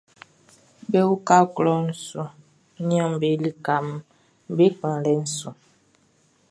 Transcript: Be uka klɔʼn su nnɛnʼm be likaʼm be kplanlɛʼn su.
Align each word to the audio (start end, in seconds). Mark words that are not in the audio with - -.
Be 0.89 0.99
uka 1.15 1.37
klɔʼn 1.55 1.85
su 2.05 2.21
nnɛnʼm 2.83 3.13
be 3.21 3.27
likaʼm 3.43 3.87
be 4.55 4.65
kplanlɛʼn 4.77 5.21
su. 5.37 5.49